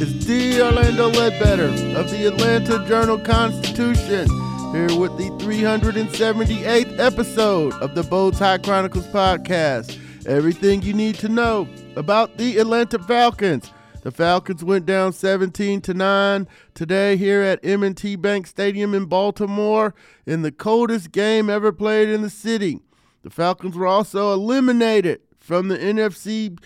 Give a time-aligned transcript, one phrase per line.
[0.00, 0.62] is D.
[0.62, 1.66] Orlando Ledbetter
[1.98, 4.28] of the Atlanta Journal Constitution,
[4.70, 9.98] here with the 378th episode of the Bowtie Chronicles podcast.
[10.24, 13.72] Everything you need to know about the Atlanta Falcons.
[14.02, 19.96] The Falcons went down 17 to 9 today here at M&T Bank Stadium in Baltimore
[20.26, 22.78] in the coldest game ever played in the city.
[23.22, 26.56] The Falcons were also eliminated from the NFC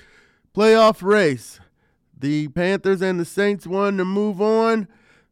[0.54, 1.60] playoff race.
[2.22, 4.86] The Panthers and the Saints won to move on,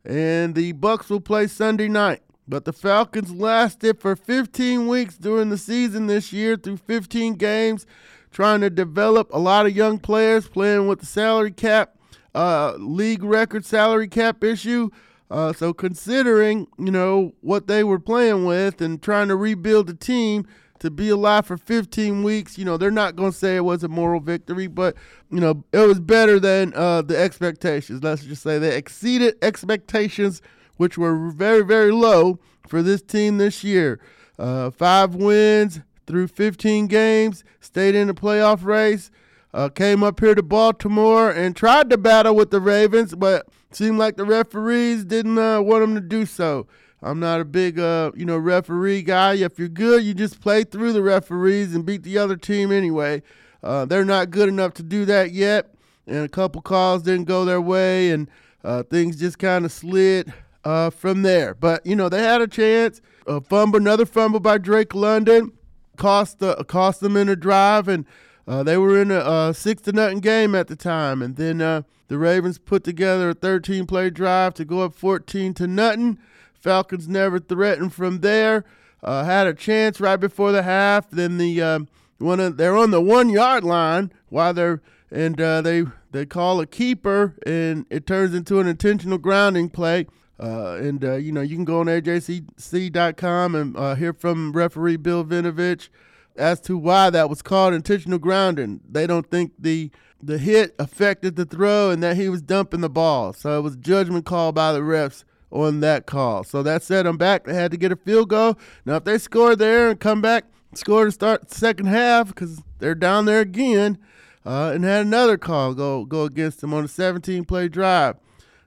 [0.04, 2.20] and the Bucks will play Sunday night.
[2.48, 7.86] But the Falcons lasted for 15 weeks during the season this year through 15 games,
[8.32, 11.94] trying to develop a lot of young players, playing with the salary cap,
[12.34, 14.90] uh, league record salary cap issue.
[15.30, 19.94] Uh, so considering you know what they were playing with and trying to rebuild the
[19.94, 20.44] team,
[20.80, 23.84] to be alive for 15 weeks, you know, they're not going to say it was
[23.84, 24.96] a moral victory, but,
[25.30, 28.02] you know, it was better than uh, the expectations.
[28.02, 30.42] Let's just say they exceeded expectations,
[30.76, 34.00] which were very, very low for this team this year.
[34.38, 39.10] Uh, five wins through 15 games, stayed in the playoff race,
[39.52, 43.98] uh, came up here to Baltimore and tried to battle with the Ravens, but seemed
[43.98, 46.66] like the referees didn't uh, want them to do so.
[47.02, 49.34] I'm not a big, uh, you know, referee guy.
[49.34, 53.22] If you're good, you just play through the referees and beat the other team anyway.
[53.62, 55.74] Uh, they're not good enough to do that yet,
[56.06, 58.28] and a couple calls didn't go their way, and
[58.64, 60.32] uh, things just kind of slid
[60.64, 61.54] uh, from there.
[61.54, 63.00] But you know, they had a chance.
[63.26, 65.52] A fumble, another fumble by Drake London,
[65.96, 68.06] cost uh, cost them in a drive, and
[68.48, 71.22] uh, they were in a uh, six to nothing game at the time.
[71.22, 75.66] And then the Ravens put together a 13 play drive to go up 14 to
[75.66, 76.18] nothing.
[76.60, 78.64] Falcons never threatened from there.
[79.02, 81.10] Uh, had a chance right before the half.
[81.10, 81.80] Then the uh,
[82.18, 86.60] one of, they're on the one yard line while they're and uh, they they call
[86.60, 90.06] a keeper and it turns into an intentional grounding play.
[90.38, 94.96] Uh, and uh, you know you can go on ajc.com and uh, hear from referee
[94.96, 95.88] Bill Vinovich
[96.36, 98.80] as to why that was called intentional grounding.
[98.88, 99.90] They don't think the
[100.22, 103.32] the hit affected the throw and that he was dumping the ball.
[103.32, 106.44] So it was judgment call by the refs on that call.
[106.44, 107.44] So that set them back.
[107.44, 108.58] They had to get a field goal.
[108.84, 110.44] Now, if they score there and come back,
[110.74, 113.98] score to start second half because they're down there again,
[114.44, 118.16] uh, and had another call go go against them on a 17 play drive.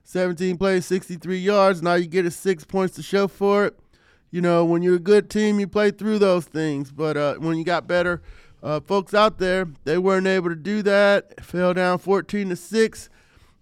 [0.04, 1.82] 17 plays, 63 yards.
[1.82, 3.78] Now you get a six points to show for it.
[4.30, 6.92] You know, when you're a good team, you play through those things.
[6.92, 8.20] But uh, when you got better
[8.62, 11.42] uh, folks out there, they weren't able to do that.
[11.42, 13.08] Fell down 14 to six.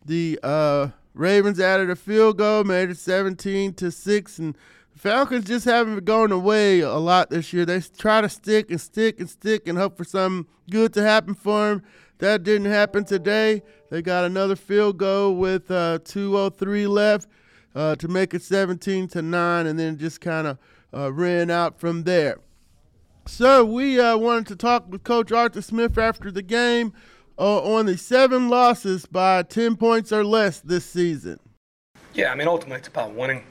[0.05, 4.57] The uh, Ravens added a field goal, made it 17 to 6 and
[4.97, 7.65] Falcons just haven't been going away a lot this year.
[7.65, 11.35] They try to stick and stick and stick and hope for something good to happen
[11.35, 11.83] for them.
[12.19, 13.63] That didn't happen today.
[13.91, 17.27] They got another field goal with uh, 2:03 left
[17.75, 20.59] uh, to make it 17 to nine, and then just kind of
[20.95, 22.39] uh, ran out from there.
[23.27, 26.93] So we uh, wanted to talk with Coach Arthur Smith after the game
[27.43, 31.41] uh, on the seven losses by 10 points or less this season.
[32.15, 33.43] Yeah, I mean, ultimately it's about winning.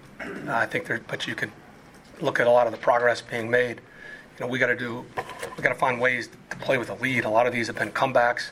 [0.48, 1.52] I think there, but you can
[2.22, 3.82] look at a lot of the progress being made.
[4.38, 5.06] You know, we got to do,
[5.58, 7.26] we got to find ways to play with a lead.
[7.26, 8.52] A lot of these have been comebacks.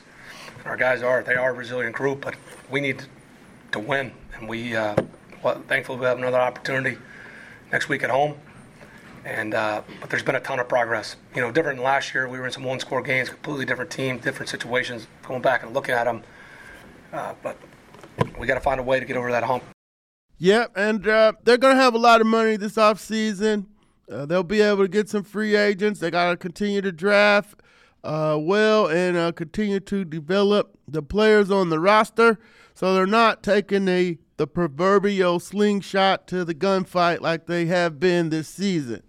[0.66, 2.34] Our guys are, they are a resilient group, but
[2.70, 3.02] we need
[3.72, 4.12] to win.
[4.34, 4.94] And we, uh,
[5.42, 6.98] well, thankfully, we have another opportunity
[7.72, 8.34] next week at home.
[9.24, 11.16] And uh, but there's been a ton of progress.
[11.34, 12.28] You know, different than last year.
[12.28, 15.06] We were in some one-score games, completely different team, different situations.
[15.22, 16.22] Going back and looking at them,
[17.12, 17.58] uh, but
[18.38, 19.62] we got to find a way to get over that hump.
[20.38, 23.66] Yep, and uh, they're going to have a lot of money this offseason.
[24.10, 26.00] Uh, they'll be able to get some free agents.
[26.00, 27.60] They got to continue to draft
[28.02, 32.38] uh, well and uh, continue to develop the players on the roster,
[32.74, 38.30] so they're not taking the the proverbial slingshot to the gunfight like they have been
[38.30, 39.02] this season.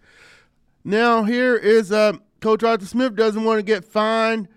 [0.83, 4.47] Now here is uh, Coach Arthur Smith doesn't want to get fined.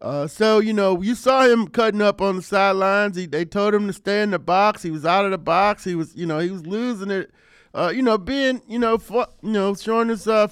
[0.00, 3.16] Uh, so you know you saw him cutting up on the sidelines.
[3.16, 4.82] He, they told him to stay in the box.
[4.82, 5.84] He was out of the box.
[5.84, 7.30] He was you know he was losing it.
[7.74, 9.00] Uh, you know being you know
[9.42, 10.48] you know showing his uh,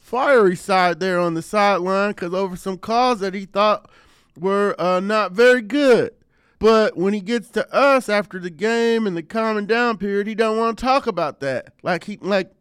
[0.00, 3.90] fiery side there on the sideline because over some calls that he thought
[4.38, 6.12] were uh, not very good.
[6.58, 10.34] But when he gets to us after the game and the calming down period, he
[10.34, 11.72] don't want to talk about that.
[11.82, 12.52] Like he like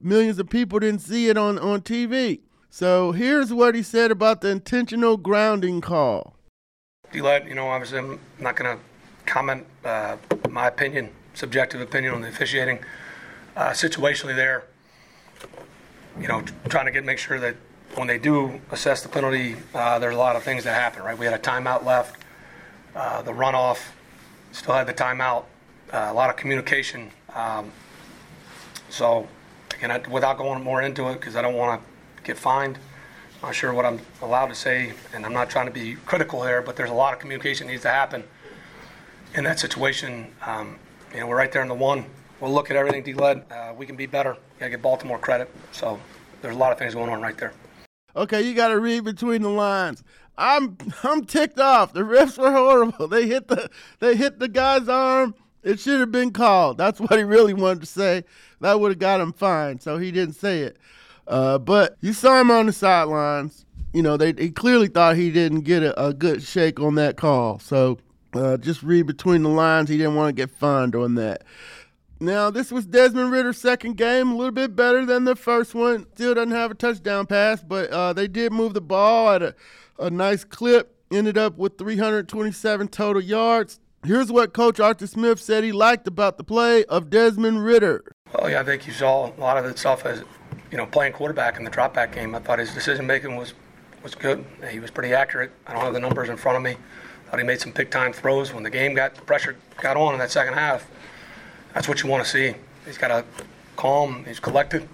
[0.00, 2.40] millions of people didn't see it on, on TV.
[2.70, 6.36] So here's what he said about the intentional grounding call.
[7.10, 8.84] D-Led, you know, obviously I'm not going to
[9.24, 10.16] comment uh,
[10.50, 12.80] my opinion, subjective opinion on the officiating.
[13.56, 14.64] Uh, situationally there,
[16.20, 17.56] you know, trying to get make sure that
[17.94, 21.18] when they do assess the penalty, uh, there's a lot of things that happen, right?
[21.18, 22.22] We had a timeout left,
[22.94, 23.78] uh, the runoff,
[24.52, 25.44] still had the timeout,
[25.92, 27.10] uh, a lot of communication.
[27.34, 27.72] Um,
[28.90, 29.26] so,
[29.78, 32.78] again, I, without going more into it, because I don't want to get fined,
[33.42, 36.44] I'm not sure what I'm allowed to say, and I'm not trying to be critical
[36.44, 38.24] here, but there's a lot of communication needs to happen
[39.34, 40.32] in that situation.
[40.44, 40.78] Um,
[41.14, 42.04] you know, we're right there in the one.
[42.40, 43.44] We'll look at everything D-led.
[43.50, 44.30] Uh, we can be better.
[44.30, 45.50] You gotta give Baltimore credit.
[45.72, 45.98] So
[46.42, 47.52] there's a lot of things going on right there.
[48.16, 50.02] Okay, you got to read between the lines.
[50.36, 51.92] I'm I'm ticked off.
[51.92, 53.08] The refs were horrible.
[53.08, 53.70] They hit the
[54.00, 55.34] they hit the guy's arm.
[55.68, 56.78] It should have been called.
[56.78, 58.24] That's what he really wanted to say.
[58.60, 59.82] That would have got him fined.
[59.82, 60.78] So he didn't say it.
[61.26, 63.66] Uh, but you saw him on the sidelines.
[63.92, 67.18] You know, they, they clearly thought he didn't get a, a good shake on that
[67.18, 67.58] call.
[67.58, 67.98] So
[68.32, 69.90] uh, just read between the lines.
[69.90, 71.44] He didn't want to get fined on that.
[72.18, 76.06] Now, this was Desmond Ridder's second game, a little bit better than the first one.
[76.14, 79.54] Still doesn't have a touchdown pass, but uh, they did move the ball at a,
[79.98, 80.96] a nice clip.
[81.12, 83.80] Ended up with 327 total yards.
[84.04, 88.04] Here's what Coach Arthur Smith said he liked about the play of Desmond Ridder.
[88.32, 90.22] Well, yeah, I think you saw a lot of the stuff as,
[90.70, 92.34] you know, playing quarterback in the drop back game.
[92.34, 93.54] I thought his decision making was,
[94.02, 94.44] was good.
[94.70, 95.50] He was pretty accurate.
[95.66, 96.72] I don't have the numbers in front of me.
[96.72, 99.96] I Thought he made some big time throws when the game got the pressure got
[99.96, 100.88] on in that second half.
[101.74, 102.54] That's what you want to see.
[102.86, 103.24] He's got a
[103.76, 104.24] calm.
[104.26, 104.88] He's collected.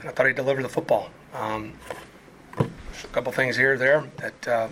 [0.00, 1.10] And I thought he delivered the football.
[1.32, 1.72] Um,
[2.58, 4.68] a couple things here, there that uh,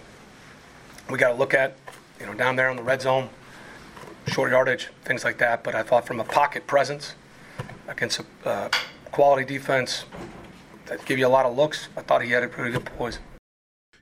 [1.09, 1.77] we got to look at.
[2.21, 3.29] You know, down there in the red zone,
[4.27, 5.65] short yardage, things like that.
[5.65, 7.15] But I thought from a pocket presence
[7.89, 8.69] against a uh,
[9.13, 10.05] quality defense
[10.87, 13.19] that give you a lot of looks, I thought he had a pretty good poise.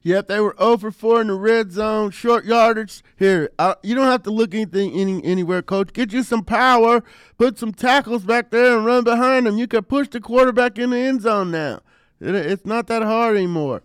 [0.04, 3.04] Yep, they were 0 for 4 in the red zone, short yardage.
[3.16, 3.50] Here,
[3.84, 5.92] you don't have to look anything any, anywhere, coach.
[5.92, 7.04] Get you some power,
[7.38, 9.58] put some tackles back there, and run behind them.
[9.58, 11.82] You can push the quarterback in the end zone now.
[12.20, 13.82] It, it's not that hard anymore.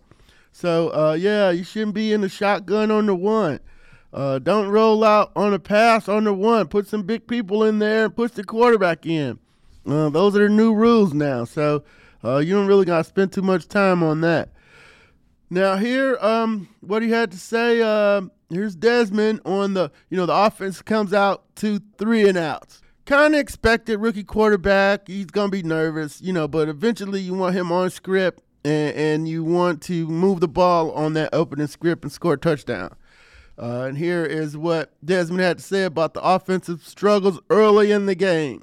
[0.50, 3.60] So, uh, yeah, you shouldn't be in the shotgun on the one.
[4.12, 6.68] Uh, don't roll out on a pass on the one.
[6.68, 9.38] Put some big people in there and push the quarterback in.
[9.86, 11.44] Uh, those are the new rules now.
[11.44, 11.84] So,
[12.24, 14.50] uh, you don't really got to spend too much time on that.
[15.50, 17.80] Now here, um, what he had to say.
[17.80, 22.82] Uh, here's Desmond on the, you know, the offense comes out to three and outs.
[23.06, 25.08] Kind of expected rookie quarterback.
[25.08, 29.28] He's gonna be nervous, you know, but eventually you want him on script and, and
[29.28, 32.94] you want to move the ball on that opening script and score a touchdown.
[33.58, 38.06] Uh, and here is what Desmond had to say about the offensive struggles early in
[38.06, 38.62] the game.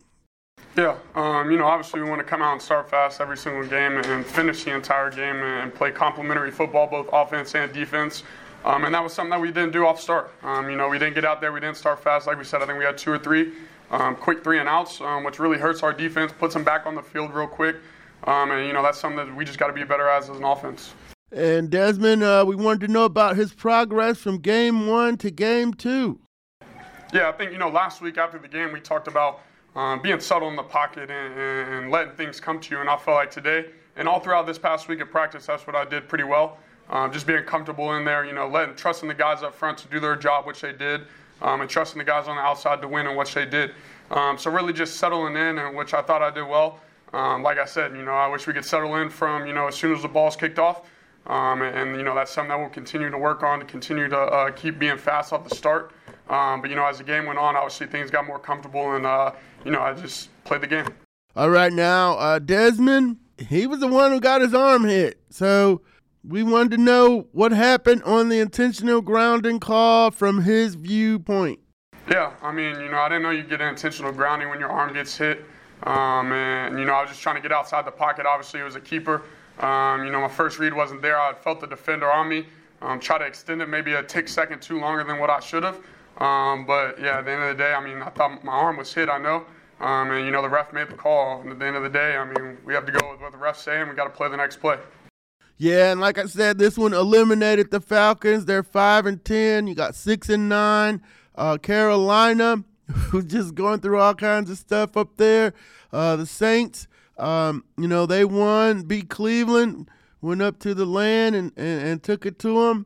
[0.77, 3.65] Yeah, um, you know, obviously we want to come out and start fast every single
[3.65, 8.23] game and finish the entire game and play complementary football, both offense and defense.
[8.65, 10.33] Um, and that was something that we didn't do off start.
[10.43, 12.27] Um, you know, we didn't get out there, we didn't start fast.
[12.27, 13.53] Like we said, I think we had two or three
[13.91, 16.95] um, quick three and outs, um, which really hurts our defense, puts them back on
[16.95, 17.77] the field real quick.
[18.23, 20.37] Um, and, you know, that's something that we just got to be better as as
[20.37, 20.93] an offense.
[21.31, 25.73] And Desmond, uh, we wanted to know about his progress from game one to game
[25.73, 26.19] two.
[27.13, 29.41] Yeah, I think, you know, last week after the game, we talked about
[29.75, 32.81] um, being subtle in the pocket and, and, letting things come to you.
[32.81, 33.65] And I felt like today
[33.95, 36.57] and all throughout this past week of practice, that's what I did pretty well.
[36.89, 39.87] Um, just being comfortable in there, you know, letting trusting the guys up front to
[39.87, 41.01] do their job, which they did,
[41.41, 43.71] um, and trusting the guys on the outside to win and which they did.
[44.11, 46.79] Um, so really just settling in, and which I thought I did well.
[47.11, 49.67] Um, like I said, you know, I wish we could settle in from you know
[49.67, 50.83] as soon as the ball's kicked off.
[51.27, 54.17] Um, and, you know that's something that we'll continue to work on to continue to
[54.17, 55.91] uh, keep being fast off the start.
[56.29, 59.05] Um, but you know, as the game went on, obviously things got more comfortable, and
[59.05, 59.31] uh,
[59.63, 60.87] you know, I just played the game.
[61.35, 65.81] All right, now uh, Desmond, he was the one who got his arm hit, so
[66.27, 71.59] we wanted to know what happened on the intentional grounding call from his viewpoint.
[72.09, 74.69] Yeah, I mean, you know, I didn't know you get an intentional grounding when your
[74.69, 75.43] arm gets hit.
[75.83, 78.25] Um, and, you know, I was just trying to get outside the pocket.
[78.25, 79.23] Obviously, it was a keeper.
[79.59, 81.19] Um, you know, my first read wasn't there.
[81.19, 82.45] I felt the defender on me.
[82.81, 85.63] Um, try to extend it maybe a tick second too longer than what I should
[85.63, 85.77] have.
[86.17, 88.77] Um, but yeah, at the end of the day, I mean, I thought my arm
[88.77, 89.09] was hit.
[89.09, 89.45] I know,
[89.79, 91.41] um, and you know the ref made the call.
[91.41, 93.31] And at the end of the day, I mean, we have to go with what
[93.31, 93.89] the ref's saying.
[93.89, 94.77] We got to play the next play.
[95.57, 98.45] Yeah, and like I said, this one eliminated the Falcons.
[98.45, 99.67] They're five and ten.
[99.67, 101.01] You got six and nine.
[101.33, 105.53] Uh, Carolina, who's just going through all kinds of stuff up there.
[105.91, 109.89] Uh, the Saints, um, you know, they won, beat Cleveland,
[110.21, 112.85] went up to the land and, and, and took it to them.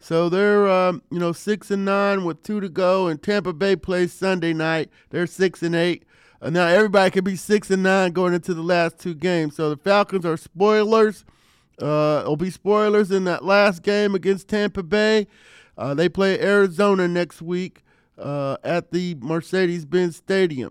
[0.00, 3.74] So they're um, you know six and nine with two to go, and Tampa Bay
[3.74, 4.90] plays Sunday night.
[5.08, 6.04] They're six and eight.
[6.42, 9.56] Uh, now everybody can be six and nine going into the last two games.
[9.56, 11.24] So the Falcons are spoilers.
[11.80, 15.26] Uh, it'll be spoilers in that last game against Tampa Bay.
[15.78, 17.82] Uh, they play Arizona next week
[18.18, 20.70] uh, at the Mercedes-Benz Stadium.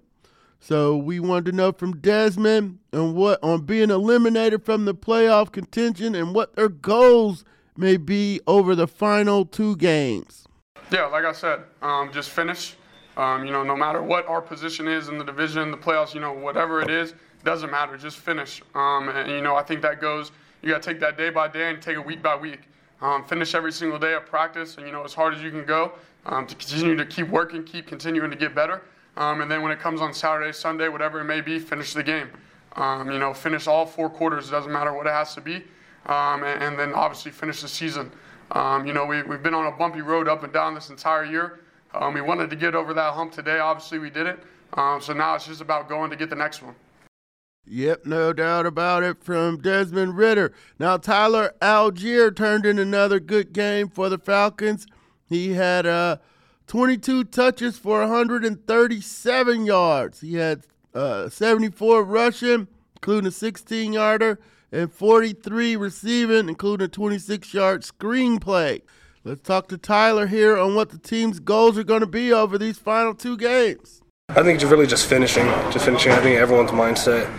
[0.65, 5.51] So we wanted to know from Desmond and what on being eliminated from the playoff
[5.51, 7.43] contention and what their goals
[7.75, 10.47] may be over the final two games.
[10.89, 12.77] Yeah, like I said, um, just finish.
[13.17, 16.21] Um, you know, no matter what our position is in the division, the playoffs, you
[16.21, 17.97] know, whatever it is, doesn't matter.
[17.97, 18.61] Just finish.
[18.73, 21.49] Um, and, you know, I think that goes, you got to take that day by
[21.49, 22.61] day and take it week by week.
[23.01, 25.65] Um, finish every single day of practice, and, you know, as hard as you can
[25.65, 25.91] go
[26.25, 28.81] um, to continue to keep working, keep continuing to get better.
[29.15, 32.03] Um, and then when it comes on Saturday, Sunday, whatever it may be, finish the
[32.03, 32.29] game.
[32.75, 34.47] Um, you know, finish all four quarters.
[34.47, 35.57] It doesn't matter what it has to be.
[36.05, 38.11] Um, and, and, then obviously finish the season.
[38.51, 41.23] Um, you know, we, we've been on a bumpy road up and down this entire
[41.23, 41.61] year.
[41.93, 43.59] Um, we wanted to get over that hump today.
[43.59, 44.39] Obviously, we did it.
[44.73, 46.75] Um, so now it's just about going to get the next one.
[47.65, 50.51] Yep, no doubt about it from Desmond Ridder.
[50.79, 54.85] Now, Tyler Allgeier turned in another good game for the Falcons.
[55.29, 56.17] He had uh,
[56.67, 60.21] 22 touches for 137 yards.
[60.21, 64.39] He had uh, 74 rushing, including a 16 yarder,
[64.71, 68.81] and 43 receiving, including a 26 yard screenplay.
[69.23, 72.57] Let's talk to Tyler here on what the team's goals are going to be over
[72.57, 74.01] these final two games.
[74.29, 76.11] I think it's really just finishing, just finishing.
[76.11, 77.29] I think everyone's mindset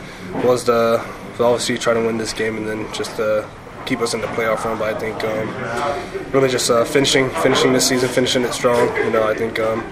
[0.45, 1.04] was to
[1.40, 3.47] obviously try to win this game and then just uh,
[3.86, 4.78] keep us in the playoff run.
[4.78, 8.94] But I think um, really just uh, finishing, finishing this season, finishing it strong.
[8.96, 9.84] You know, I think um,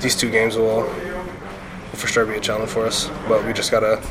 [0.00, 0.84] these two games will, will
[1.94, 4.02] for sure be a challenge for us, but we just gotta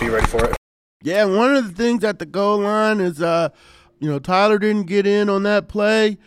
[0.00, 0.56] be ready for it.
[1.02, 3.50] Yeah, one of the things at the goal line is, uh,
[4.00, 6.18] you know, Tyler didn't get in on that play.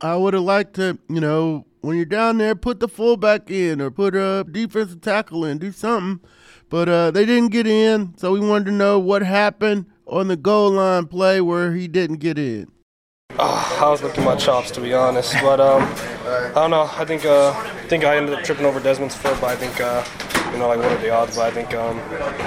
[0.00, 3.80] I would have liked to, you know, when you're down there, put the fullback in
[3.80, 6.20] or put a defensive tackle in, do something.
[6.68, 10.36] But uh, they didn't get in, so we wanted to know what happened on the
[10.36, 12.70] goal line play where he didn't get in.
[13.38, 16.90] Oh, I was looking my chops to be honest, but um, I don't know.
[16.96, 19.80] I think uh, I think I ended up tripping over Desmond's foot, but I think
[19.80, 20.04] uh,
[20.52, 21.36] you know like what are the odds?
[21.36, 21.98] But I think um,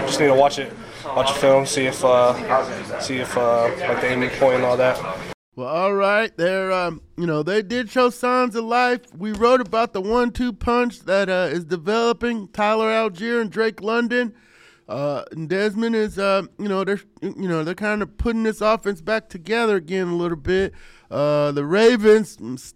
[0.06, 0.74] just need to watch it,
[1.06, 4.78] watch the film, see if uh, see if uh, like the aiming point and all
[4.78, 5.00] that.
[5.54, 6.36] Well, all right.
[6.38, 9.02] They're, um, you know, they did show signs of life.
[9.14, 12.48] We wrote about the one-two punch that uh, is developing.
[12.48, 14.34] Tyler Allgeier and Drake London.
[14.88, 19.02] Uh, Desmond is, uh, you know, they're, you know, they're kind of putting this offense
[19.02, 20.74] back together again a little bit.
[21.10, 22.74] Uh, the Ravens, mm,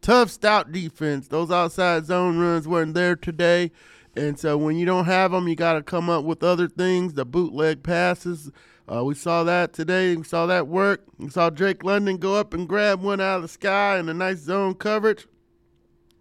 [0.00, 1.28] tough, stout defense.
[1.28, 3.72] Those outside zone runs weren't there today.
[4.16, 7.14] And so when you don't have them, you got to come up with other things.
[7.14, 8.50] The bootleg passes,
[8.92, 10.16] uh, we saw that today.
[10.16, 11.04] We saw that work.
[11.18, 14.14] We saw Drake London go up and grab one out of the sky in a
[14.14, 15.26] nice zone coverage.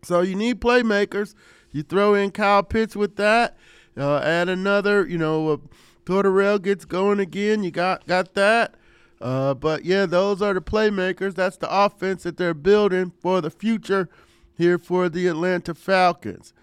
[0.04, 1.34] So you need playmakers.
[1.72, 3.58] You throw in Kyle Pitts with that.
[4.00, 5.58] Uh, add another, you know, uh,
[6.06, 7.64] Tortorell gets going again.
[7.64, 8.76] You got got that.
[9.22, 11.36] Uh, but yeah, those are the playmakers.
[11.36, 14.10] That's the offense that they're building for the future
[14.58, 16.54] here for the Atlanta Falcons.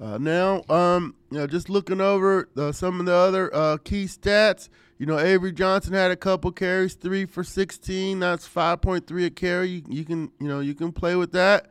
[0.00, 4.04] Uh, now, um, you know, just looking over uh, some of the other uh, key
[4.04, 4.68] stats.
[4.98, 8.18] You know, Avery Johnson had a couple carries, three for 16.
[8.18, 9.68] That's 5.3 a carry.
[9.68, 11.68] You, you can, you know, you can play with that.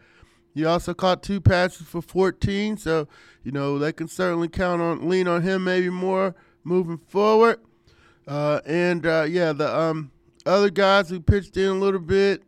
[0.56, 3.08] He also caught two passes for 14, so
[3.44, 6.34] you know they can certainly count on lean on him maybe more
[6.64, 7.60] moving forward.
[8.26, 10.12] Uh, and uh, yeah, the um,
[10.46, 12.44] other guys who pitched in a little bit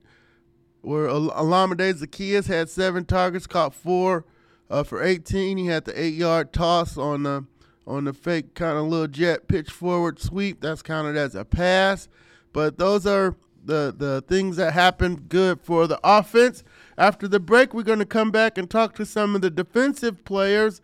[0.82, 4.26] were Al- Olamide Zaccheaus had seven targets, caught four
[4.70, 5.58] uh, for 18.
[5.58, 7.46] He had the eight-yard toss on the
[7.86, 10.62] on the fake kind of little jet pitch forward sweep.
[10.62, 12.08] That's counted as a pass.
[12.52, 16.64] But those are the, the things that happened good for the offense.
[16.98, 20.26] After the break, we're going to come back and talk to some of the defensive
[20.26, 20.82] players.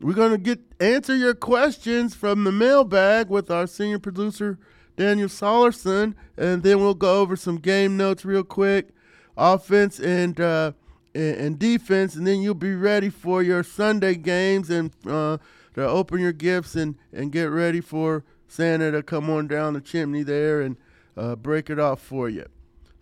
[0.00, 4.58] We're going to get answer your questions from the mailbag with our senior producer
[4.96, 8.90] Daniel Solerson, and then we'll go over some game notes real quick,
[9.36, 10.72] offense and uh,
[11.14, 15.38] and, defense, and then you'll be ready for your Sunday games and uh,
[15.74, 19.80] to open your gifts and, and get ready for Santa to come on down the
[19.80, 20.76] chimney there and
[21.16, 22.46] uh, break it off for you.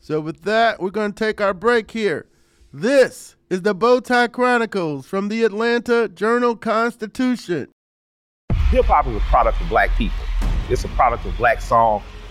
[0.00, 2.26] So, with that, we're going to take our break here.
[2.72, 7.68] This is the Bowtie Chronicles from the Atlanta Journal Constitution.
[8.68, 10.18] Hip hop is a product of black people,
[10.68, 12.02] it's a product of black song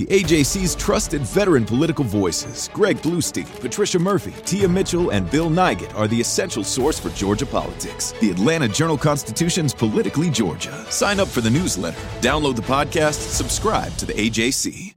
[0.00, 5.94] The AJC's trusted veteran political voices, Greg Bluestein, Patricia Murphy, Tia Mitchell, and Bill Nigut,
[5.94, 8.12] are the essential source for Georgia politics.
[8.12, 10.72] The Atlanta Journal Constitution's Politically Georgia.
[10.90, 14.94] Sign up for the newsletter, download the podcast, subscribe to the AJC.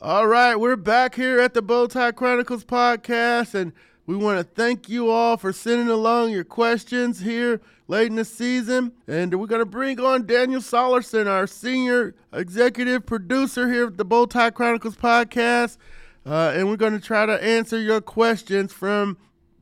[0.00, 3.72] All right, we're back here at the Bowtie Chronicles podcast, and
[4.06, 8.24] we want to thank you all for sending along your questions here late in the
[8.24, 8.92] season.
[9.06, 14.04] And we're going to bring on Daniel Solerson, our senior executive producer here at the
[14.04, 15.76] Bowtie Chronicles podcast.
[16.24, 19.16] Uh, and we're going to try to answer your questions from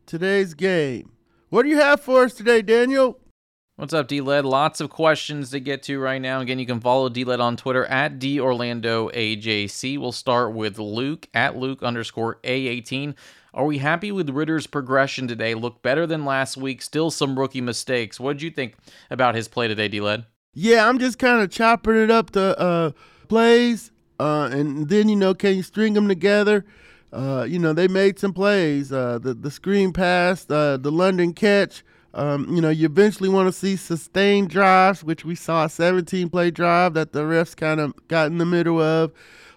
[0.07, 1.11] today's game.
[1.51, 3.21] What do you have for us today, Daniel?
[3.77, 4.45] What's up, D-Led?
[4.45, 6.41] Lots of questions to get to right now.
[6.41, 9.99] Again, you can follow D-Led on Twitter at D Orlando AJC.
[9.99, 13.17] We'll start with Luke at Luke underscore A18.
[13.55, 15.55] Are we happy with Ridder's progression today?
[15.55, 16.83] Looked better than last week.
[16.83, 18.19] Still some rookie mistakes.
[18.19, 18.75] What did you think
[19.13, 20.25] about his play today, D-Led?
[20.55, 22.91] Yeah, I'm just kind of chopping it up to uh,
[23.29, 26.65] plays, uh, and then you know, can you string them together?
[27.13, 28.93] Uh, you know, they made some plays.
[28.93, 31.85] Uh, the the screen pass, uh, the London catch.
[32.13, 36.29] Um, you know, you eventually want to see sustained drives, which we saw a 17
[36.29, 39.13] play drive that the refs kind of got in the middle of.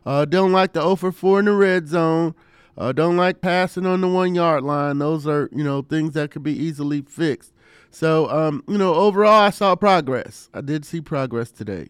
[0.06, 2.36] Uh, don't like the 0 for 4 in the red zone.
[2.78, 5.00] Uh, don't like passing on the one yard line.
[5.00, 7.54] Those are, you know, things that could be easily fixed.
[7.90, 10.50] So, um, you know, overall, I saw progress.
[10.54, 11.88] I did see progress today.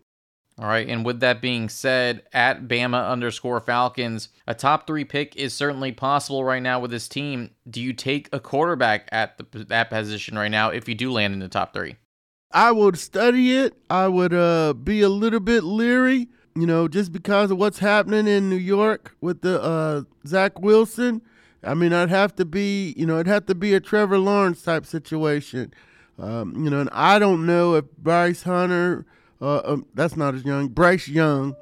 [0.59, 5.35] All right, and with that being said, at Bama underscore Falcons, a top three pick
[5.35, 7.51] is certainly possible right now with this team.
[7.69, 11.33] Do you take a quarterback at the that position right now if you do land
[11.33, 11.97] in the top three?
[12.51, 13.75] I would study it.
[13.87, 18.27] I would uh, be a little bit leery you know, just because of what's happening
[18.27, 21.21] in New York with the uh, Zach Wilson.
[21.63, 24.63] I mean, I'd have to be, you know, it'd have to be a Trevor Lawrence
[24.63, 25.71] type situation.
[26.17, 29.05] Um, you know, and I don't know if Bryce Hunter,
[29.39, 31.55] uh, um, that's not as young, Bryce Young,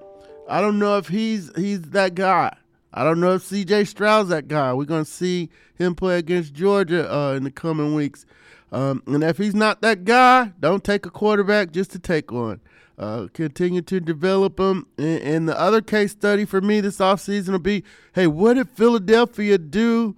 [0.47, 2.55] I don't know if he's he's that guy.
[2.93, 3.85] I don't know if C.J.
[3.85, 4.73] Stroud's that guy.
[4.73, 8.25] We're gonna see him play against Georgia uh, in the coming weeks.
[8.71, 12.61] Um, and if he's not that guy, don't take a quarterback just to take one
[12.97, 14.87] uh, continue to develop them.
[14.97, 18.69] And, and, the other case study for me this offseason will be hey, what did
[18.69, 20.15] Philadelphia do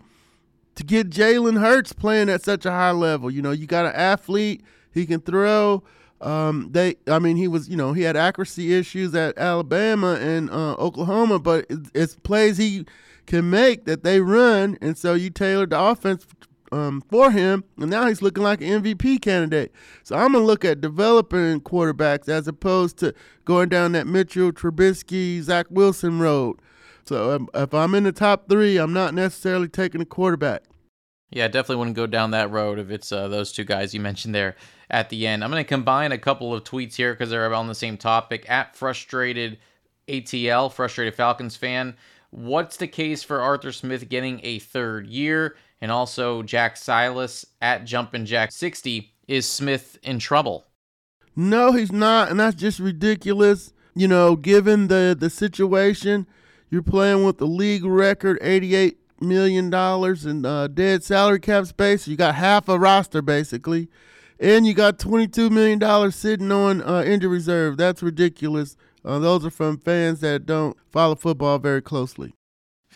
[0.75, 3.31] to get Jalen Hurts playing at such a high level?
[3.31, 5.83] You know, you got an athlete, he can throw.
[6.19, 10.49] Um, they, I mean, he was, you know, he had accuracy issues at Alabama and
[10.49, 12.85] uh, Oklahoma, but it's, plays he
[13.27, 16.25] can make that they run, and so you tailored the offense
[16.71, 19.71] um, for him, and now he's looking like an MVP candidate.
[20.03, 23.13] So I'm gonna look at developing quarterbacks as opposed to
[23.45, 26.60] going down that Mitchell Trubisky, Zach Wilson road.
[27.06, 30.63] So um, if I'm in the top three, I'm not necessarily taking a quarterback.
[31.30, 33.99] Yeah, I definitely wouldn't go down that road if it's uh, those two guys you
[33.99, 34.56] mentioned there
[34.89, 35.43] at the end.
[35.43, 37.97] I'm going to combine a couple of tweets here because they're about on the same
[37.97, 38.49] topic.
[38.49, 39.58] At frustrated
[40.08, 41.97] ATL, frustrated Falcons fan,
[42.30, 45.58] what's the case for Arthur Smith getting a third year?
[45.81, 49.13] And also Jack Silas at Jumpin' Jack 60.
[49.27, 50.65] Is Smith in trouble?
[51.35, 53.73] No, he's not, and that's just ridiculous.
[53.93, 56.27] You know, given the the situation,
[56.69, 62.07] you're playing with the league record 88 million dollars in uh, dead salary cap space.
[62.07, 63.89] You got half a roster basically,
[64.39, 67.77] and you got 22 million dollars sitting on uh, injury reserve.
[67.77, 68.77] That's ridiculous.
[69.03, 72.33] Uh, those are from fans that don't follow football very closely.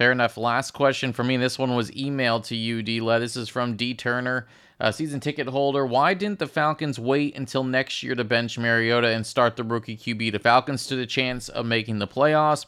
[0.01, 0.35] Fair enough.
[0.35, 1.37] Last question for me.
[1.37, 2.99] This one was emailed to you, D.
[2.99, 3.93] This is from D.
[3.93, 4.47] Turner,
[4.79, 5.85] a season ticket holder.
[5.85, 9.95] Why didn't the Falcons wait until next year to bench Mariota and start the rookie
[9.95, 10.31] QB?
[10.31, 12.65] The Falcons stood a chance of making the playoffs.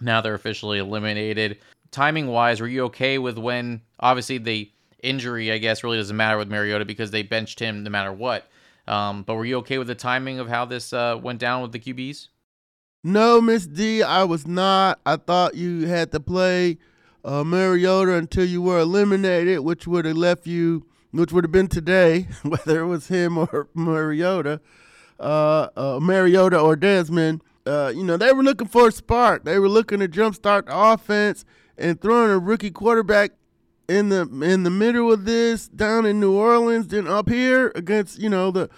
[0.00, 1.58] Now they're officially eliminated.
[1.92, 4.68] Timing wise, were you okay with when, obviously, the
[5.00, 8.50] injury, I guess, really doesn't matter with Mariota because they benched him no matter what.
[8.88, 11.70] Um, but were you okay with the timing of how this uh, went down with
[11.70, 12.30] the QBs?
[13.06, 14.98] No, Miss D, I was not.
[15.04, 16.78] I thought you had to play
[17.22, 21.68] uh, Mariota until you were eliminated, which would have left you, which would have been
[21.68, 24.58] today, whether it was him or Mariota,
[25.20, 27.42] uh, uh, Mariota or Desmond.
[27.66, 29.44] Uh, you know, they were looking for a spark.
[29.44, 31.44] They were looking to jumpstart the offense
[31.76, 33.32] and throwing a rookie quarterback
[33.86, 38.18] in the in the middle of this down in New Orleans, then up here against
[38.18, 38.70] you know the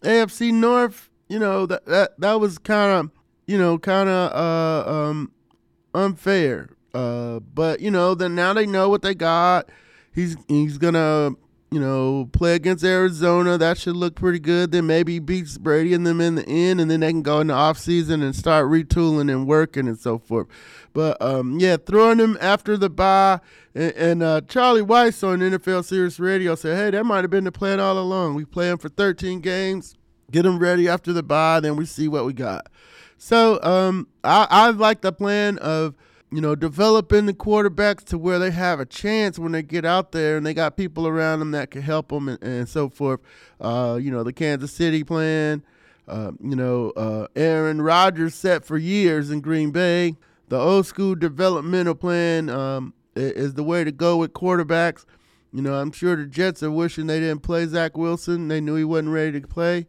[0.00, 1.10] AFC North.
[1.28, 3.10] You know that that that was kind of
[3.46, 5.32] you know, kind of uh, um,
[5.94, 6.70] unfair.
[6.92, 9.68] Uh, but you know, then now they know what they got.
[10.12, 11.32] He's he's gonna
[11.74, 13.58] you know, play against Arizona.
[13.58, 14.70] That should look pretty good.
[14.70, 17.48] Then maybe beats Brady and them in the end, and then they can go in
[17.48, 20.46] the off season and start retooling and working and so forth.
[20.92, 23.40] But um, yeah, throwing them after the bye.
[23.74, 27.42] And, and uh, Charlie Weis on NFL Sirius Radio said, "Hey, that might have been
[27.42, 28.36] the plan all along.
[28.36, 29.96] We play them for 13 games,
[30.30, 32.68] get them ready after the bye, then we see what we got."
[33.24, 35.94] So um, I, I like the plan of
[36.30, 40.12] you know, developing the quarterbacks to where they have a chance when they get out
[40.12, 43.20] there and they got people around them that can help them and, and so forth.
[43.58, 45.62] Uh, you know, the Kansas City plan,
[46.06, 50.16] uh, you know, uh, Aaron Rodgers set for years in Green Bay.
[50.48, 55.06] The old school developmental plan um, is the way to go with quarterbacks.
[55.50, 58.48] You know, I'm sure the Jets are wishing they didn't play Zach Wilson.
[58.48, 59.86] They knew he wasn't ready to play.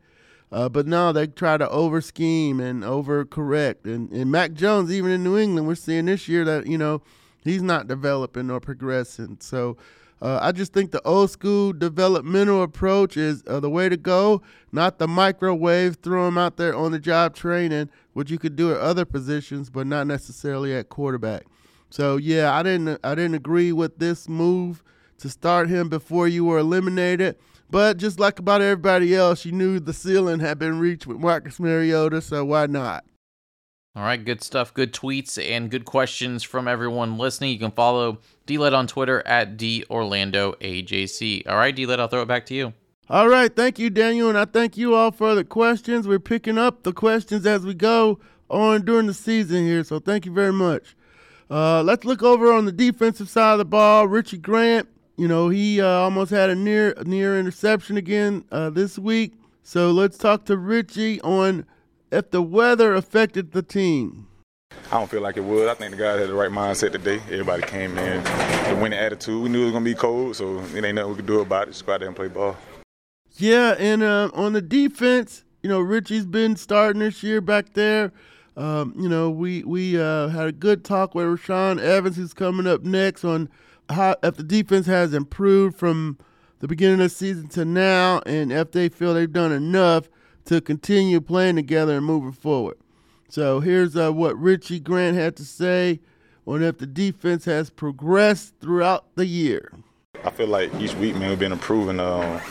[0.55, 3.85] Uh, but no, they try to over scheme and over correct.
[3.85, 7.01] And, and Mac Jones, even in New England, we're seeing this year that, you know,
[7.43, 9.35] he's not developing or progressing.
[9.41, 9.75] So
[10.21, 14.41] uh, I just think the old school developmental approach is uh, the way to go,
[14.71, 18.71] not the microwave, throw him out there on the job training, which you could do
[18.71, 21.43] at other positions, but not necessarily at quarterback.
[21.89, 24.85] So yeah, I didn't I didn't agree with this move
[25.17, 27.35] to start him before you were eliminated.
[27.75, 31.59] But just like about everybody else, you knew the ceiling had been reached with Marcus
[31.59, 33.03] Mariota, so why not?
[33.97, 37.51] All right, good stuff, good tweets, and good questions from everyone listening.
[37.51, 41.49] You can follow DLED on Twitter at DOrlandoAJC.
[41.49, 42.73] All right, DLED, I'll throw it back to you.
[43.09, 46.07] All right, thank you, Daniel, and I thank you all for the questions.
[46.07, 50.25] We're picking up the questions as we go on during the season here, so thank
[50.25, 50.95] you very much.
[51.51, 54.07] Uh, let's look over on the defensive side of the ball.
[54.07, 58.99] Richie Grant you know, he uh, almost had a near near interception again uh, this
[58.99, 59.33] week.
[59.63, 61.65] So let's talk to Richie on
[62.11, 64.27] if the weather affected the team.
[64.91, 65.67] I don't feel like it would.
[65.67, 67.19] I think the guys had the right mindset today.
[67.31, 69.41] Everybody came in with a winning attitude.
[69.41, 71.67] We knew it was gonna be cold, so it ain't nothing we could do about
[71.67, 71.71] it.
[71.71, 72.57] Just go out there and play ball.
[73.37, 78.11] Yeah, and uh, on the defense, you know, Richie's been starting this year back there.
[78.55, 82.67] Um, you know, we we uh, had a good talk with Rashaan Evans, who's coming
[82.67, 83.49] up next on
[83.89, 86.17] how if the defense has improved from
[86.59, 90.09] the beginning of the season to now, and if they feel they've done enough
[90.45, 92.77] to continue playing together and moving forward.
[93.29, 95.99] So here's uh, what Richie Grant had to say
[96.45, 99.71] on if the defense has progressed throughout the year.
[100.23, 101.99] I feel like each week, man, we've been improving.
[101.99, 102.41] Uh,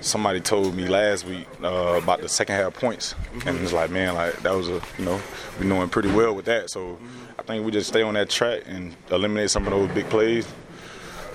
[0.00, 3.48] somebody told me last week uh, about the second half points, mm-hmm.
[3.48, 5.20] and it's like, man, like that was a, you know,
[5.58, 6.70] we're doing pretty well with that.
[6.70, 7.08] So mm-hmm.
[7.38, 10.46] I think we just stay on that track and eliminate some of those big plays,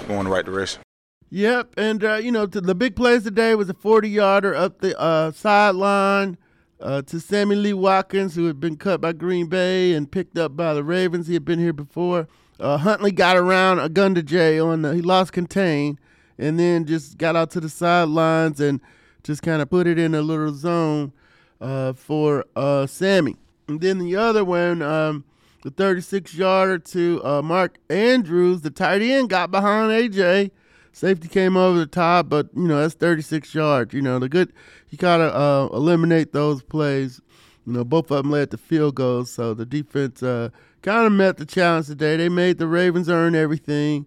[0.07, 0.81] go in the right direction.
[1.29, 5.31] Yep, and uh, you know the big plays today was a 40-yarder up the uh,
[5.31, 6.37] sideline
[6.79, 10.55] uh, to Sammy Lee Watkins, who had been cut by Green Bay and picked up
[10.55, 11.27] by the Ravens.
[11.27, 12.27] He had been here before.
[12.59, 15.97] Uh, Huntley got around Ogundeji on the, he lost contain
[16.37, 18.81] and then just got out to the sidelines and
[19.23, 21.13] just kind of put it in a little zone
[21.61, 23.35] uh, for uh, Sammy.
[23.67, 25.23] And then the other one, um,
[25.63, 30.51] the 36 yarder to uh, Mark Andrews, the tight end got behind AJ.
[30.91, 33.93] Safety came over the top, but you know that's 36 yards.
[33.95, 34.53] You know the good,
[34.89, 37.19] you gotta uh, eliminate those plays.
[37.65, 40.49] You know both of them led to field goals, so the defense uh,
[40.83, 42.17] kind of met the challenge today.
[42.17, 44.05] They made the Ravens earn everything.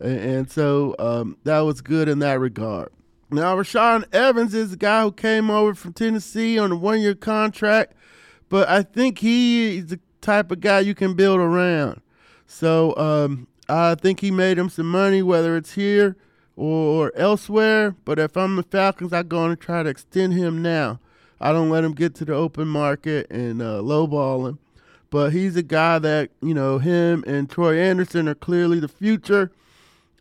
[0.00, 2.90] And, so um, that was good in that regard.
[3.30, 7.14] Now, Rashaan Evans is a guy who came over from Tennessee on a one year
[7.14, 7.94] contract,
[8.48, 12.00] but I think he is the type of guy you can build around.
[12.46, 16.16] So um, I think he made him some money, whether it's here
[16.56, 17.96] or elsewhere.
[18.04, 21.00] But if I'm the Falcons, I'm going to try to extend him now.
[21.40, 24.58] I don't let him get to the open market and uh, lowball him.
[25.10, 29.50] But he's a guy that, you know, him and Troy Anderson are clearly the future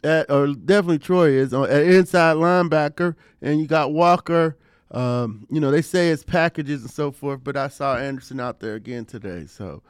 [0.06, 4.58] at, or definitely Troy is on at inside linebacker, and you got Walker.
[4.92, 8.60] Um, you know, they say it's packages and so forth, but I saw Anderson out
[8.60, 9.46] there again today.
[9.48, 9.82] So,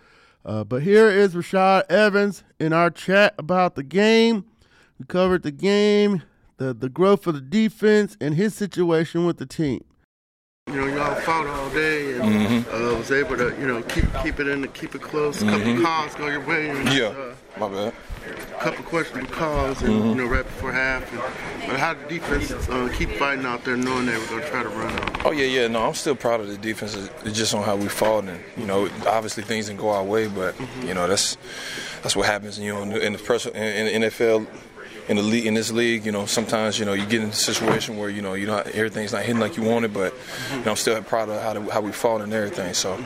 [0.46, 4.46] uh, but here is Rashaan Evans in our chat about the game.
[4.98, 6.24] We covered the game,
[6.58, 9.84] the the growth of the defense, and his situation with the team.
[10.76, 12.76] You know, y'all fought all day and mm-hmm.
[12.76, 15.42] uh, was able to, you know, keep keep it in, the, keep it close.
[15.42, 15.84] A couple mm-hmm.
[15.84, 16.70] calls go your way.
[16.70, 17.94] And, yeah, uh, my bad
[18.28, 20.10] a couple questionable calls, and mm-hmm.
[20.10, 21.10] you know, right before half.
[21.14, 21.22] And,
[21.70, 24.64] but how the defense uh, keep fighting out there, knowing they were going to try
[24.64, 25.26] to run out?
[25.26, 25.68] Oh yeah, yeah.
[25.68, 26.96] No, I'm still proud of the defense.
[27.24, 30.28] It's just on how we fought, and you know, obviously things didn't go our way,
[30.28, 30.88] but mm-hmm.
[30.88, 31.38] you know, that's
[32.02, 32.60] that's what happens.
[32.60, 34.48] You know, in the in the NFL
[35.08, 37.34] in the league, in this league, you know, sometimes you know you get in a
[37.34, 40.14] situation where you know you know everything's not hitting like you wanted, but
[40.52, 42.74] you know I'm still proud of how to, how we fought and everything.
[42.74, 43.04] So.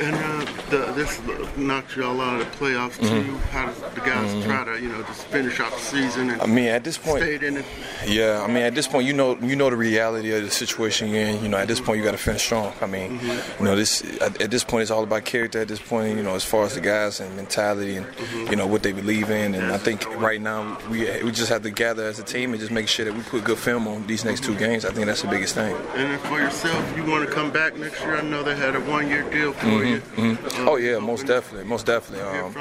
[0.00, 1.20] And uh, the, this
[1.56, 3.04] knocked you all out of the playoffs too.
[3.06, 3.40] Mhm.
[3.50, 4.44] How does the guys Mhm.
[4.44, 7.22] try to, you know, just finish out the season and I mean, at this point,
[7.22, 7.64] stayed in it?
[8.06, 11.08] Yeah, I mean, at this point, you know, you know the reality of the situation
[11.10, 11.42] you're in.
[11.42, 12.72] You know, at this point, you got to finish strong.
[12.80, 13.20] I mean,
[13.58, 15.60] you know, this at, at this point, it's all about character.
[15.60, 18.06] At this point, you know, as far as the guys and mentality and
[18.50, 19.54] you know what they believe in.
[19.54, 22.60] And I think right now we we just have to gather as a team and
[22.60, 24.84] just make sure that we put good film on these next two games.
[24.84, 25.74] I think that's the biggest thing.
[25.94, 28.16] And then for yourself, you want to come back next year?
[28.16, 30.00] I know they had a one-year deal Mhm, you.
[30.16, 30.66] mhm.
[30.66, 32.26] Oh yeah, most definitely, most definitely.
[32.26, 32.54] Um,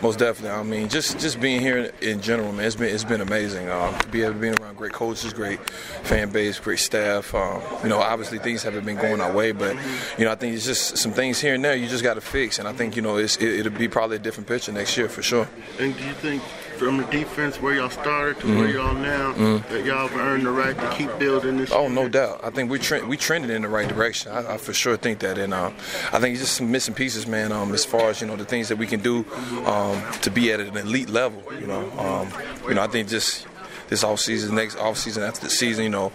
[0.00, 0.58] most definitely.
[0.58, 3.68] I mean, just just being here in general, man, it's been it's been amazing.
[3.68, 5.58] Um, to be able to be around great coaches, great
[6.04, 7.34] fan base, great staff.
[7.34, 9.76] Um, you know, obviously things haven't been going our way, but
[10.18, 12.20] you know, I think it's just some things here and there you just got to
[12.20, 12.58] fix.
[12.58, 15.08] And I think you know it's, it, it'll be probably a different picture next year
[15.08, 15.48] for sure.
[15.78, 16.42] And do you think
[16.78, 18.72] from the defense where y'all started to where Mhm.
[18.74, 19.68] y'all now Mhm.
[19.68, 21.70] that y'all have earned the right to keep building this?
[21.72, 22.40] Oh, no doubt.
[22.44, 24.32] I think we trend, we trended in the right direction.
[24.32, 25.74] I, I for sure think that, and um,
[26.12, 27.52] I think it's just some missing pieces, man.
[27.52, 29.24] Um, as far as you know, the things that we can do
[29.66, 31.42] um, to be at an elite level.
[31.60, 32.28] You know, um,
[32.68, 33.46] you know, I think just
[33.88, 36.12] this off season, next off season after the season, you know,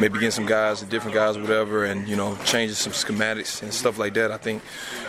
[0.00, 3.98] maybe getting some guys, different guys, whatever, and you know, changing some schematics and stuff
[3.98, 4.30] like that.
[4.30, 4.62] I think,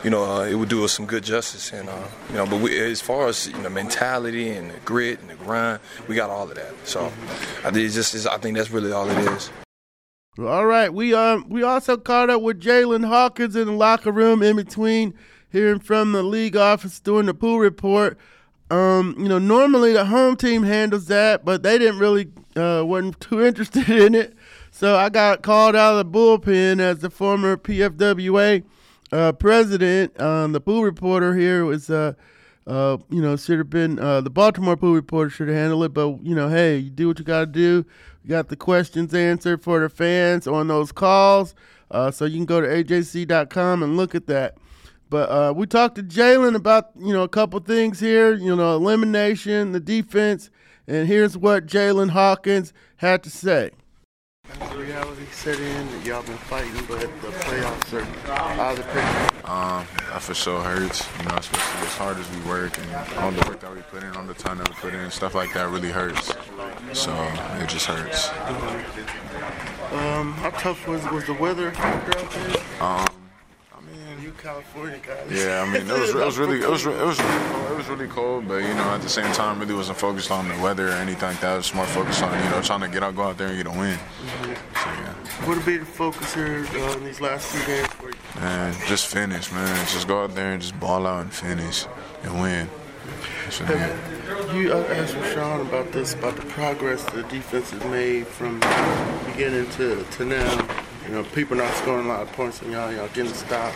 [0.04, 2.60] you know, uh, it would do us some good justice, and uh, you know, but
[2.60, 6.30] we, as far as you know, mentality and the grit and the grind, we got
[6.30, 6.74] all of that.
[6.86, 7.06] So,
[7.64, 9.52] I think just, I think that's really all it is.
[10.40, 14.42] All right, we um we also caught up with Jaylinn Hawkins in the locker room
[14.42, 15.14] in between
[15.50, 18.18] hearing from the league office doing the pool report.
[18.72, 23.20] Um, you know, normally the home team handles that, but they didn't really uh wasn't
[23.20, 24.36] too interested in it.
[24.72, 28.64] So I got called out of the bullpen as the former PFWA
[29.12, 30.20] uh, president.
[30.22, 32.14] Um, the pool reporter here was uh
[32.70, 35.94] uh, you know, should have been uh, the Baltimore pool reporter should have handled it.
[35.94, 37.86] But you know, hey, you do what you got to do.
[38.24, 41.56] You got the questions answered for the fans on those calls.
[41.90, 44.58] Uh, so you can go to ajc.com and look at that.
[45.10, 48.34] But uh, we talked to Jaylinn about you know a couple things here.
[48.36, 50.50] You know, elimination, the defense,
[50.88, 53.72] and here's what Jaylinn Hawkins had to say.
[54.50, 58.84] Has reality set in that y'all been fighting, but the playoffs are out of the
[58.84, 59.50] picture?
[59.50, 63.32] Um, that for sure hurts, you know, especially as hard as we work and all
[63.32, 65.54] the work that we put in, all the time that we put in, stuff like
[65.54, 66.34] that really hurts.
[66.94, 67.14] So
[67.60, 68.30] it just hurts.
[69.92, 72.84] Um, how tough was was the weather out there?
[72.84, 73.08] Um,
[74.30, 75.32] You California guys.
[75.32, 77.72] yeah, I mean, it was, it was really, it was, it was, really cold.
[77.72, 80.48] it was really cold, but you know, at the same time, really wasn't focused on
[80.48, 81.56] the weather or anything like that.
[81.56, 83.58] It was more focused on, you know, trying to get out, go out there and
[83.58, 83.98] get a win.
[83.98, 85.14] So yeah,
[85.46, 88.16] What would be the focus here uh, in these last two games for you?
[88.42, 89.88] and just finish, man.
[89.88, 91.88] Just go out there and just ball out and finish
[92.22, 92.68] and win.
[92.68, 94.54] What I.
[94.56, 98.60] You uh, asked Rashaan about this, about the progress the defense has made from
[99.26, 100.68] beginning to, to now.
[101.08, 103.76] You know, people not scoring a lot of points on y'all, y'all getting stops,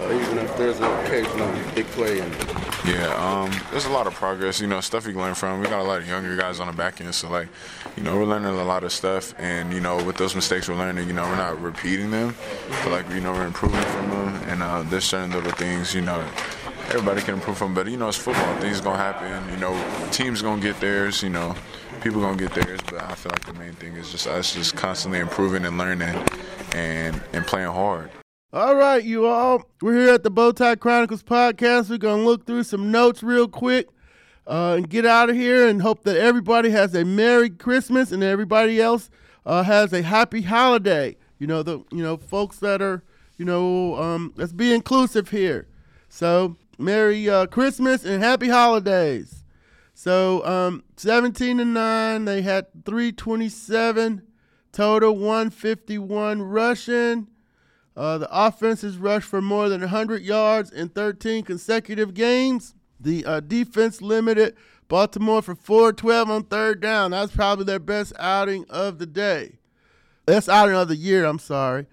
[0.00, 2.32] uh, even if there's an occasional big play in.
[2.32, 2.62] It.
[2.84, 5.60] Yeah, um, there's a lot of progress, you know, stuff you can learn from.
[5.60, 7.48] We got a lot of younger guys on the back end, so like,
[7.96, 10.76] you know, we're learning a lot of stuff, and you know, with those mistakes we're
[10.76, 12.34] learning, you know, we're not repeating them,
[12.82, 16.00] but like, you know, we're improving from them, and uh, there's certain little things, you
[16.00, 16.24] know,
[16.88, 20.42] everybody can improve from, but you know, it's football, things gonna happen, you know, teams
[20.42, 21.54] gonna get theirs, you know,
[22.02, 24.74] people gonna get theirs, but I feel like the main thing is just us just
[24.74, 26.20] constantly improving and learning,
[26.74, 28.10] and and playing hard.
[28.54, 29.62] All right, you all.
[29.80, 31.88] We're here at the Bowtie Chronicles podcast.
[31.88, 33.88] We're going to look through some notes real quick
[34.46, 38.22] uh, and get out of here and hope that everybody has a Merry Christmas and
[38.22, 39.08] everybody else
[39.46, 41.16] uh, has a happy holiday.
[41.38, 43.02] You know, the you know, folks that are,
[43.38, 45.66] you know, um, let's be inclusive here.
[46.10, 49.44] So, Merry uh, Christmas and happy holidays.
[49.94, 54.20] So, um, 17 to 9, they had 327
[54.72, 57.28] total, 151 rushing.
[57.96, 62.74] Uh, the offense has rushed for more than 100 yards in 13 consecutive games.
[62.98, 64.56] The uh, defense limited
[64.88, 67.10] Baltimore for 412 on third down.
[67.10, 69.58] That's probably their best outing of the day.
[70.26, 71.86] Best outing of the year, I'm sorry.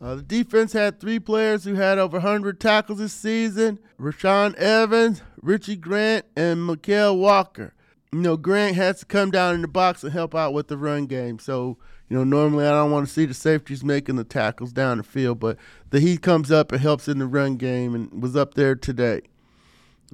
[0.00, 5.22] Uh, the defense had three players who had over 100 tackles this season Rashaan Evans,
[5.42, 7.74] Richie Grant, and Mykal Walker.
[8.12, 10.78] You know, Grant has to come down in the box and help out with the
[10.78, 11.38] run game.
[11.38, 11.76] So,
[12.10, 15.04] you know, normally I don't want to see the safeties making the tackles down the
[15.04, 15.56] field, but
[15.90, 19.22] the he comes up and helps in the run game and was up there today.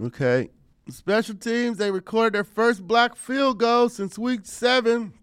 [0.00, 0.50] Okay.
[0.90, 5.14] Special teams, they recorded their first block field goal since week seven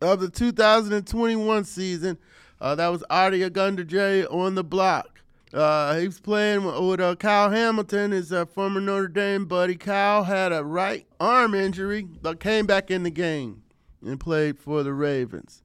[0.00, 2.16] of the 2021 season.
[2.62, 5.20] Uh, that was Ade Ogundeji on the block.
[5.52, 9.76] Uh, he was playing with uh, Kyle Hamilton, his uh, former Notre Dame buddy.
[9.76, 13.62] Kyle had a right arm injury, but came back in the game
[14.02, 15.62] and played for the Ravens.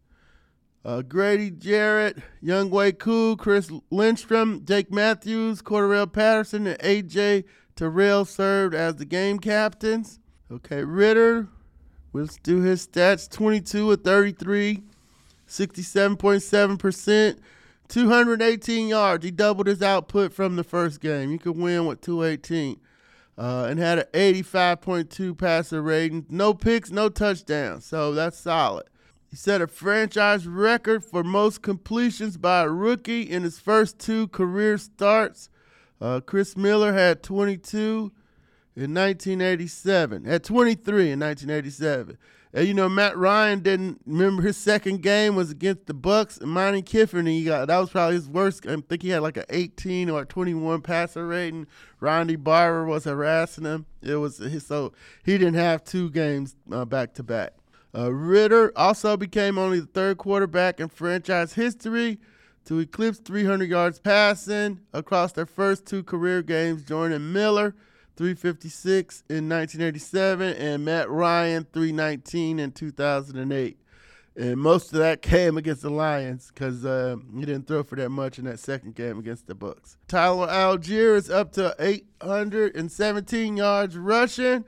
[0.87, 7.43] Uh, Grady Jarrett, Younghoe Koo, Chris Lindstrom, Jake Matthews, Cordarrelle Patterson, and AJ
[7.75, 10.21] Terrell served as the game captains.
[10.49, 11.49] Okay, Ridder,
[12.13, 14.81] let's do his stats 22 of 33,
[15.45, 17.37] 67.7%,
[17.89, 19.25] 218 yards.
[19.25, 21.31] He doubled his output from the first game.
[21.31, 22.79] You could win with 218.
[23.37, 26.25] Uh, and had an 85.2 passer rating.
[26.29, 27.85] No picks, no touchdowns.
[27.85, 28.85] So that's solid.
[29.29, 34.29] He set a franchise record for most completions by a rookie in his first two
[34.29, 35.49] career starts.
[35.99, 38.11] Uh, Chris Miller had 22
[38.75, 42.17] in 1987, had 23 in 1987.
[42.53, 46.37] And you know, Matt Ryan didn't remember his second game was against the Bucks.
[46.37, 48.65] And Monte Kiffin, And he got that was probably his worst.
[48.65, 51.67] I think he had like an 18 or 21 passer rating.
[51.99, 53.85] Ronde Barber was harassing him.
[54.01, 54.93] It was so
[55.25, 57.53] he didn't have two games back to back.
[57.95, 62.19] Uh, Ridder also became only the third quarterback in franchise history
[62.65, 67.73] to eclipse 300 yards passing across their first two career games, joining Miller
[68.17, 73.77] 356 in 1987 and Matt Ryan 319 in 2008.
[74.35, 78.09] And most of that came against the Lions because uh, he didn't throw for that
[78.09, 79.97] much in that second game against the Bucks.
[80.07, 84.65] Tyler Allgeier is up to 817 yards rushing.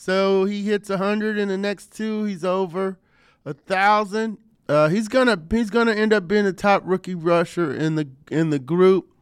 [0.00, 2.24] So he hits 100 in the next two.
[2.24, 2.96] He's over
[3.44, 4.38] a thousand.
[4.66, 8.48] Uh, he's gonna he's gonna end up being the top rookie rusher in the in
[8.48, 9.12] the group.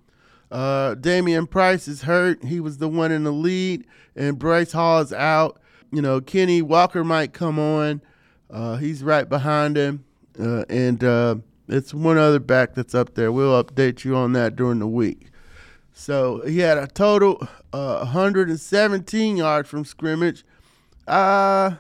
[0.53, 2.45] Uh, Dameon Pierce is hurt.
[2.45, 5.61] He was the one in the lead, and Breece Hall is out.
[5.91, 8.01] You know, Kenny Walker might come on.
[8.49, 10.05] Uh, he's right behind him,
[10.39, 11.35] uh, and uh,
[11.67, 13.33] it's one other back that's up there.
[13.33, 15.33] We'll update you on that during the week.
[15.93, 20.45] So he had a total uh, 117 yards from scrimmage
[21.09, 21.77] uh,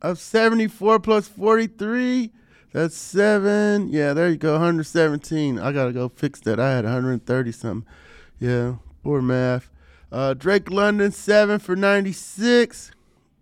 [0.00, 2.30] of 74 plus 43.
[2.72, 3.88] That's seven.
[3.88, 4.52] Yeah, there you go.
[4.52, 5.58] 117.
[5.58, 6.60] I gotta go fix that.
[6.60, 7.90] I had 130 something.
[8.38, 9.70] Yeah, poor math.
[10.12, 12.92] Uh, Drake London seven for 96.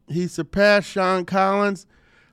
[0.09, 1.87] He surpassed Shawn Collins,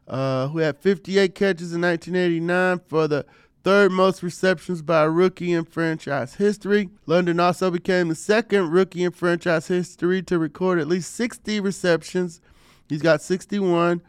[0.08, 3.26] uh, who had 58 catches in 1989 for the
[3.66, 6.90] third most receptions by a rookie in franchise history.
[7.06, 12.40] London also became the second rookie in franchise history to record at least 60 receptions
[12.88, 14.02] He's got 61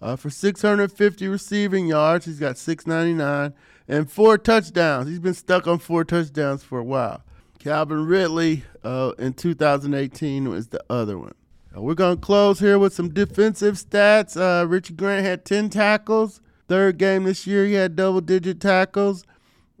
[0.00, 2.26] uh, for 650 receiving yards.
[2.26, 3.54] He's got 699
[3.88, 5.08] and four touchdowns.
[5.08, 7.22] He's been stuck on four touchdowns for a while.
[7.58, 11.34] Calvin Ridley uh, in 2018 was the other one.
[11.74, 14.36] Uh, we're going to close here with some defensive stats.
[14.36, 16.40] Uh, Richie Grant had 10 tackles.
[16.68, 19.24] Third game this year, he had double digit tackles.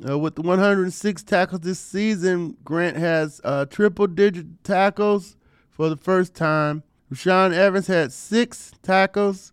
[0.06, 5.36] Uh, with the 106 tackles this season, Grant has uh, triple digit tackles
[5.70, 6.82] for the first time.
[7.12, 9.52] Rashaan Evans had six tackles.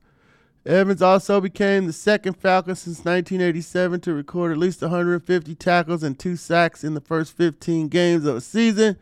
[0.65, 6.17] Evans also became the second Falcon since 1987 to record at least 150 tackles and
[6.17, 8.97] two sacks in the first 15 games of a season,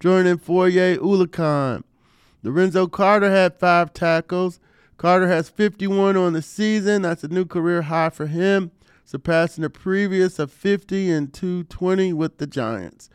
[0.00, 1.84] joining Foye Oluokun.
[2.42, 4.60] Lorenzo Carter had five tackles.
[4.96, 7.02] Carter has 51 on the season.
[7.02, 8.72] That's a new career high for him,
[9.04, 13.10] surpassing the previous of 50 and 220 with the Giants.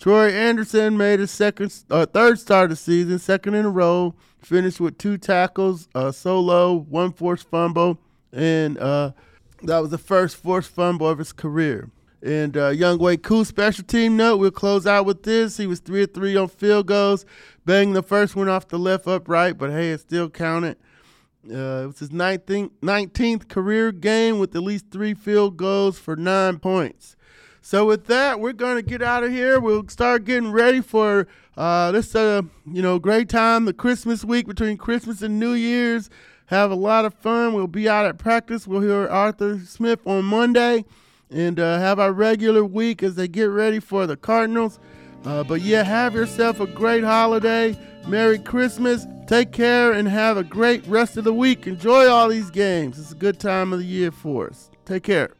[0.00, 4.14] Troy Anderson made his second, uh, third start of the season, second in a row.
[4.38, 7.98] Finished with two tackles, a solo, one forced fumble,
[8.32, 9.12] and uh,
[9.64, 11.90] that was the first forced fumble of his career.
[12.22, 14.38] And uh, Younghoe Koo special team note.
[14.38, 15.58] We'll close out with this.
[15.58, 17.26] He was three of three on field goals,
[17.66, 20.78] banged the first one off the left upright, but hey, it still counted.
[21.46, 26.16] Uh, it was his 19th, 19th career game with at least three field goals for
[26.16, 27.16] nine points.
[27.62, 29.60] So with that, we're gonna get out of here.
[29.60, 34.46] We'll start getting ready for uh, this, uh, you know, great time, the Christmas week
[34.46, 36.08] between Christmas and New Year's.
[36.46, 37.52] Have a lot of fun.
[37.52, 38.66] We'll be out at practice.
[38.66, 40.84] We'll hear Arthur Smith on Monday,
[41.30, 44.80] and uh, have our regular week as they get ready for the Cardinals.
[45.24, 47.78] Uh, but yeah, have yourself a great holiday.
[48.06, 49.06] Merry Christmas.
[49.26, 51.66] Take care and have a great rest of the week.
[51.68, 52.98] Enjoy all these games.
[52.98, 54.70] It's a good time of the year for us.
[54.84, 55.39] Take care.